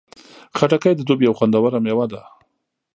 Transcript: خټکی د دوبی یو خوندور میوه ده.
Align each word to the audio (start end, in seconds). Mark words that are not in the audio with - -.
خټکی 0.57 0.93
د 0.95 1.01
دوبی 1.07 1.23
یو 1.27 1.37
خوندور 1.37 1.71
میوه 1.85 2.05
ده. 2.11 2.21